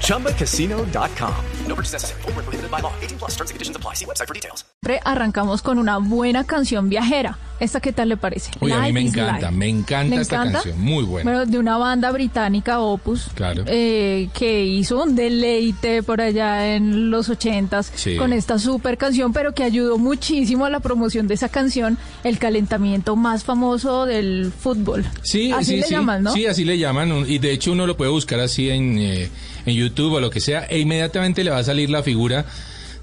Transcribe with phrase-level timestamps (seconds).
[0.00, 1.34] ChumbaCasino.com.
[1.68, 2.20] No purchase necessary.
[2.22, 2.92] Full prohibited by law.
[3.02, 3.94] 18 plus terms and conditions apply.
[3.94, 4.64] See website for details.
[4.82, 7.38] Siempre arrancamos con una buena canción viajera.
[7.60, 8.50] ¿Esta qué tal le parece?
[8.60, 10.52] Uy, a mí me encanta, me encanta ¿Le esta encanta?
[10.62, 11.30] canción, muy buena.
[11.30, 13.62] Bueno, de una banda británica, Opus, Claro.
[13.66, 18.16] eh, que hizo un deleite por allá en los ochentas Sí.
[18.16, 22.38] con esta super canción, pero que ayudó muchísimo a la promoción de esa canción, el
[22.38, 25.04] calentamiento más famoso del fútbol.
[25.22, 25.94] Sí, así sí, le sí.
[25.94, 26.32] llaman, ¿no?
[26.32, 27.24] Sí, así le llaman.
[27.28, 29.30] Y de hecho uno lo puede buscar así en, eh,
[29.66, 32.44] en YouTube o lo que sea, e inmediatamente le va a salir la figura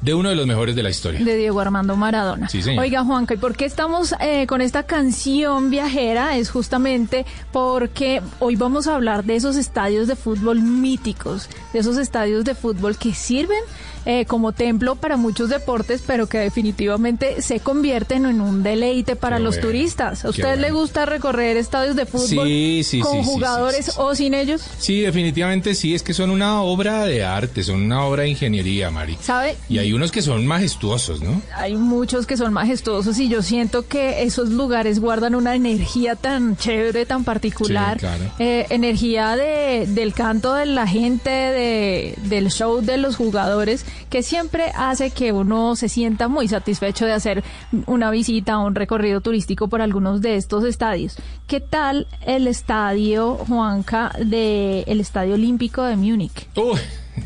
[0.00, 1.20] de uno de los mejores de la historia.
[1.22, 2.48] de Diego Armando Maradona.
[2.48, 2.82] Sí, señor.
[2.82, 6.36] Oiga, Juanca, ¿y por qué estamos eh, con esta canción viajera?
[6.36, 11.98] Es justamente porque hoy vamos a hablar de esos estadios de fútbol míticos, de esos
[11.98, 13.60] estadios de fútbol que sirven
[14.06, 19.36] eh, como templo para muchos deportes, pero que definitivamente se convierten en un deleite para
[19.36, 20.24] Qué los bueno, turistas.
[20.24, 24.34] ¿A usted le gusta recorrer estadios de fútbol Sí, sí, con sí, jugadores o sin
[24.34, 24.62] ellos?
[24.78, 28.90] Sí, definitivamente sí, es que son una obra de arte, son una obra de ingeniería,
[28.90, 29.18] Mari.
[29.20, 29.56] ¿Sabe?
[29.68, 31.40] Y hay unos que son majestuosos, ¿no?
[31.54, 36.56] Hay muchos que son majestuosos y yo siento que esos lugares guardan una energía tan
[36.56, 37.98] chévere, tan particular.
[37.98, 38.24] Claro.
[38.38, 44.22] Eh, energía de, del canto de la gente, de, del show de los jugadores, que
[44.22, 47.44] siempre hace que uno se sienta muy satisfecho de hacer
[47.86, 51.16] una visita o un recorrido turístico por algunos de estos estadios.
[51.46, 56.48] ¿Qué tal el estadio, Juanca, de el Estadio Olímpico de Múnich?
[56.56, 56.78] Uy,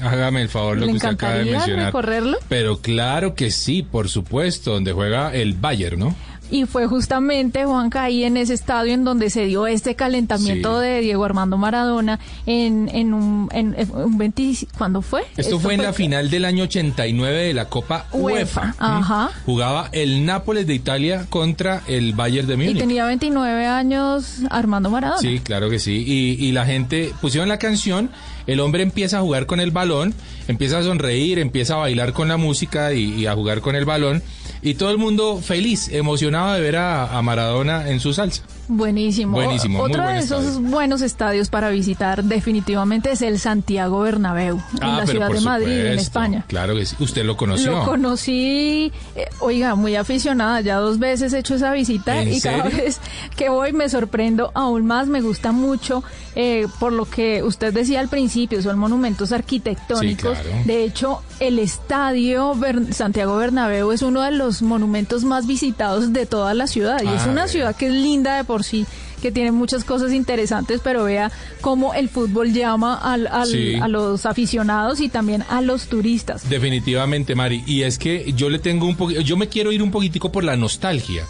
[0.02, 1.86] hágame el favor lo ¿Le que usted acaba de mencionar.
[1.86, 2.38] recorrerlo?
[2.48, 6.14] Pero claro que sí, por supuesto, donde juega el Bayern, ¿no?
[6.50, 10.86] Y fue justamente, Juanca, ahí en ese estadio en donde se dio este calentamiento Sí.
[10.86, 14.66] de Diego Armando Maradona en, en un, en, en un 20...
[14.76, 15.22] ¿Cuándo fue?
[15.36, 19.30] Esto, fue en la final del año 89 de la Copa UEFA, ajá.
[19.46, 22.78] Jugaba el Nápoles de Italia contra el Bayern de Y Múnich.
[22.78, 25.20] tenía 29 años Armando Maradona.
[25.20, 26.04] Sí, claro que sí.
[26.06, 28.10] Y, y la gente pusieron la canción,
[28.46, 30.14] el hombre empieza a jugar con el balón,
[30.48, 34.22] empieza a sonreír, empieza a bailar con la música y, a jugar con el balón.
[34.62, 38.42] Y todo el mundo feliz, emocionado de ver a Maradona en su salsa.
[38.68, 39.32] Buenísimo.
[39.32, 40.68] Buenísimo, Otro buen de esos estadio.
[40.70, 45.86] buenos estadios para visitar definitivamente es el Santiago Bernabéu, en Ah, la ciudad de Madrid,
[45.86, 45.98] en.
[45.98, 46.44] España.
[46.48, 46.96] Claro que sí.
[46.98, 47.72] Usted lo conoció.
[47.72, 52.40] Lo conocí, eh, oiga, muy aficionada, ya dos veces he hecho esa visita ¿En y
[52.40, 53.00] cada vez
[53.36, 56.02] que voy me sorprendo aún más, me gusta mucho
[56.36, 60.36] eh, por lo que usted decía al principio, son monumentos arquitectónicos.
[60.38, 60.64] Sí, claro.
[60.64, 66.26] De hecho, el estadio Ber- Santiago Bernabéu es uno de los monumentos más visitados de
[66.26, 68.86] toda la ciudad y es Ah, una ciudad que es linda de por sí
[69.24, 73.74] que tiene muchas cosas interesantes, pero vea cómo el fútbol llama al- al- Sí.
[73.76, 76.46] a los aficionados y también a los turistas.
[76.50, 77.64] Definitivamente, Mari.
[77.66, 80.44] Y es que yo le tengo un poquito, yo me quiero ir un poquitico por
[80.44, 81.24] la nostalgia.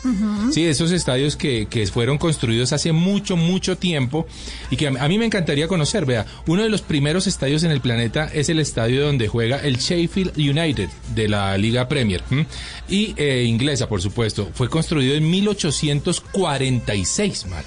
[0.50, 4.26] Sí, esos estadios que, que fueron construidos hace mucho, mucho tiempo
[4.72, 6.04] y que a, a mí me encantaría conocer.
[6.04, 9.76] Vea, uno de los primeros estadios en el planeta es el estadio donde juega el
[9.76, 12.24] Sheffield United de la Liga Premier.
[12.32, 12.44] ¿m?
[12.88, 14.48] Y eh, inglesa, por supuesto.
[14.52, 17.66] Fue construido en 1846, Mari.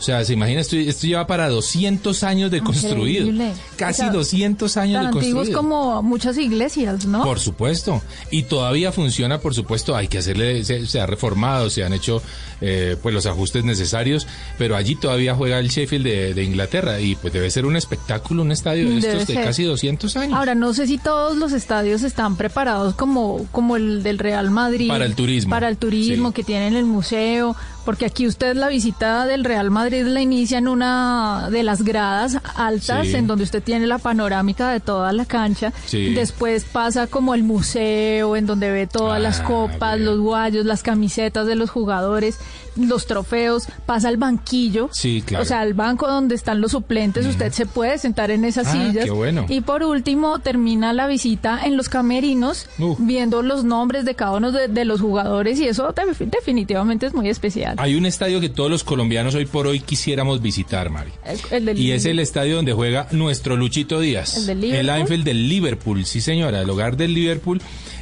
[0.00, 3.26] O sea, se imagina, esto, esto lleva para 200 años de construido.
[3.26, 3.52] Increíble.
[3.76, 5.58] Casi O sea, 200 años Tan de antiguos construido.
[5.58, 7.22] como muchas iglesias, ¿no?
[7.22, 8.02] Por supuesto.
[8.30, 9.94] Y todavía funciona, por supuesto.
[9.94, 12.22] Hay que hacerle, se, se ha reformado, se han hecho
[12.62, 14.26] eh, pues los ajustes necesarios,
[14.58, 18.42] pero allí todavía juega el Sheffield de, de Inglaterra y pues debe ser un espectáculo,
[18.42, 19.44] un estadio de estos de ser.
[19.44, 20.34] casi 200 años.
[20.38, 24.88] Ahora, no sé si todos los estadios están preparados como, como el del Real Madrid.
[24.88, 25.50] Para el turismo.
[25.50, 26.34] Para el turismo, Sí.
[26.34, 27.54] que tienen el museo.
[27.84, 32.36] Porque aquí usted la visita del Real Madrid la inicia en una de las gradas
[32.54, 33.16] altas, Sí.
[33.16, 35.72] en donde usted tiene la panorámica de toda la cancha.
[35.86, 36.12] Sí.
[36.14, 40.82] Después pasa como el museo, en donde ve todas las Ah, copas, los guayos, las
[40.82, 42.38] camisetas de los jugadores.
[42.76, 44.88] Los trofeos, pasa al banquillo.
[44.92, 45.42] Sí, claro.
[45.42, 48.72] O sea, al banco donde están los suplentes, usted se puede sentar en esas Ah,
[48.72, 49.04] sillas.
[49.04, 49.46] qué bueno.
[49.48, 52.96] Y por último, termina la visita en los camerinos, Uh.
[52.98, 57.14] viendo los nombres de cada uno de, de los jugadores y eso de- definitivamente es
[57.14, 57.76] muy especial.
[57.78, 61.10] Hay un estadio que todos los colombianos hoy por hoy quisiéramos visitar, Mari.
[61.24, 64.36] El- el del- Y es el estadio donde juega nuestro Luchito Díaz.
[64.36, 64.80] ¿El del Liverpool?
[64.80, 67.60] El Anfield del Liverpool, sí señora, el hogar del Liverpool,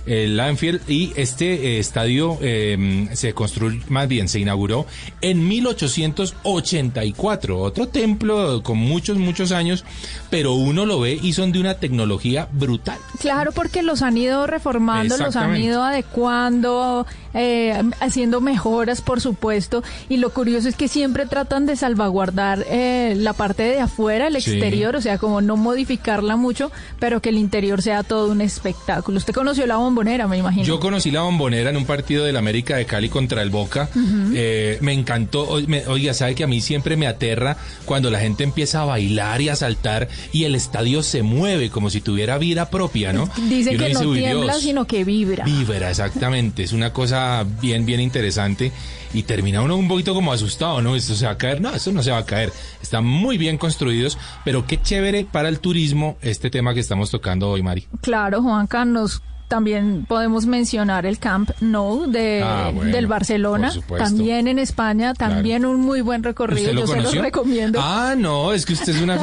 [0.08, 0.80] el Anfield.
[0.88, 4.86] Y este eh, estadio eh, se construyó, más bien se inauguró
[5.20, 5.46] en
[6.44, 7.58] 1884.
[7.58, 9.84] Otro templo con muchos, muchos años,
[10.30, 12.98] pero uno lo ve y son de una tecnología brutal.
[13.20, 19.82] Claro, porque los han ido reformando, los han ido adecuando, eh, haciendo mejoras, por supuesto.
[20.08, 24.38] Y lo curioso es que siempre tratan de salvaguardar eh, la parte de afuera, el
[24.42, 24.52] Sí.
[24.52, 26.70] exterior, o sea, como no modificarla mucho,
[27.00, 29.18] pero que el interior sea todo un espectáculo.
[29.18, 30.64] Usted conoció la bombonera, me imagino.
[30.64, 33.88] Yo conocí la bombonera en un partido del América de Cali contra el Boca.
[34.34, 35.48] Eh, me encantó.
[35.48, 39.48] Oiga, sabe que a mí siempre me aterra cuando la gente empieza a bailar y
[39.48, 43.28] a saltar y el estadio se mueve como si tuviera vida propia, ¿no?
[43.48, 44.62] Dicen uno que no dice, "Uy, tiembla, Dios".
[44.62, 45.44] sino que vibra.
[45.44, 46.62] Vibra, exactamente.
[46.62, 48.72] Es una cosa bien, bien interesante.
[49.14, 50.94] Y termina uno un poquito como asustado, ¿no?
[50.94, 51.62] Esto se va a caer.
[51.62, 52.52] No, esto no se va a caer.
[52.82, 54.18] Están muy bien construidos.
[54.44, 57.86] Pero qué chévere para el turismo este tema que estamos tocando hoy, Mari.
[58.02, 64.46] Claro, Juanca, nos también podemos mencionar el Camp Nou de, Ah, bueno, del Barcelona, también
[64.48, 67.80] en España, también un muy buen recorrido, ¿Usted lo yo se los recomiendo.
[67.82, 69.18] Ah, no, es que usted es una...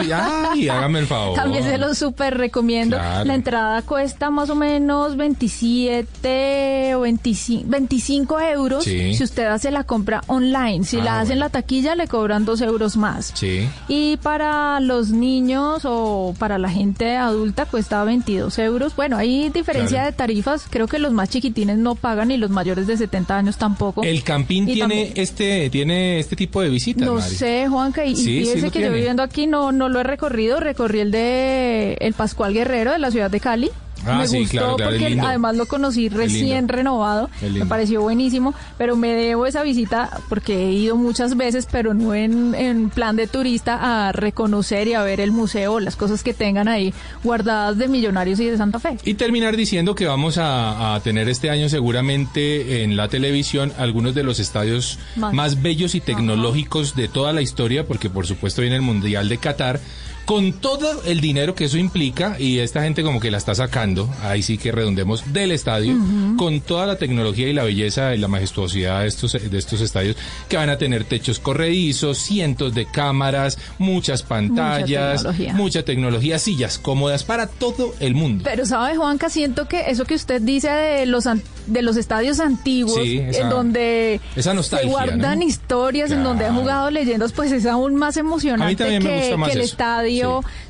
[0.52, 1.36] Ay, hágame el favor.
[1.36, 2.98] También se los súper recomiendo.
[2.98, 3.26] Claro.
[3.26, 9.14] La entrada cuesta más o menos 27 o 25, 25 euros Sí.
[9.16, 10.84] si usted hace la compra online.
[10.86, 13.32] Si Ah, la hace en la taquilla le cobran 2 euros más.
[13.36, 13.68] Sí.
[13.88, 18.96] Y para los niños o para la gente adulta cuesta 22 euros.
[18.96, 20.12] Bueno, hay diferencia Claro.
[20.12, 20.66] de tarifas.
[20.70, 24.04] Creo que los más chiquitines no pagan y los mayores de 70 años tampoco.
[24.04, 27.36] El campín Y tiene este tiene este tipo de visitas, No Mari.
[27.36, 28.96] sé, Juanca, y, y Sí, sí fíjese lo que yo tiene.
[28.96, 33.12] viviendo aquí no, no lo he recorrido, recorrí el de el Pascual Guerrero de la
[33.12, 33.70] ciudad de Cali.
[34.06, 38.54] Ah, me sí, gustó claro, claro, porque además lo conocí recién renovado, me pareció buenísimo,
[38.78, 43.16] pero me debo esa visita porque he ido muchas veces, pero no en, en plan
[43.16, 46.94] de turista, a reconocer y a ver el museo, las cosas que tengan ahí
[47.24, 48.98] guardadas de Millonarios y de Santa Fe.
[49.04, 54.14] Y terminar diciendo que vamos a, a tener este año seguramente en la televisión algunos
[54.16, 55.34] de los estadios Más.
[55.34, 59.38] más, bellos y tecnológicos de toda la historia, porque por supuesto viene el Mundial de
[59.38, 59.80] Qatar,
[60.26, 64.10] con todo el dinero que eso implica, y esta gente como que la está sacando,
[64.24, 65.96] ahí sí que redondemos, del estadio,
[66.38, 70.16] con toda la tecnología y la belleza y la majestuosidad de estos, de estos estadios,
[70.50, 75.54] que van a tener techos corredizos, cientos de cámaras, muchas pantallas, tecnología.
[75.54, 78.44] mucha tecnología, sillas cómodas para todo el mundo.
[78.44, 82.40] Pero sabe, Juanca, siento que eso que usted dice de los an- de los estadios
[82.40, 85.46] antiguos, Sí, esa- en donde esa nostalgia, se guardan ¿no?
[85.46, 89.38] historias, en donde han jugado leyendas, pues es aún más emocionante también me que, gusta
[89.38, 90.15] más que el eso, estadio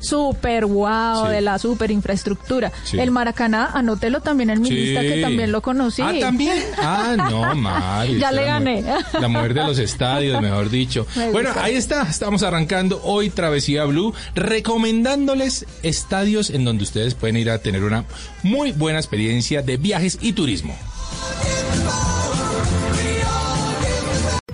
[0.00, 1.32] super wow Sí.
[1.32, 2.72] de la super infraestructura.
[2.84, 2.98] Sí.
[2.98, 6.02] El Maracaná, anótelo también en mi lista que también lo conocí.
[6.02, 6.58] Ah, también.
[6.78, 8.18] Ah, no, Mari.
[8.18, 8.82] Ya le la gané.
[8.82, 11.06] mujer- La mujer de los estadios, mejor dicho.
[11.16, 12.02] Me Bueno, ahí está.
[12.02, 18.04] Estamos arrancando hoy Travesía Blue, recomendándoles estadios en donde ustedes pueden ir a tener una
[18.42, 20.76] muy buena experiencia de viajes y turismo.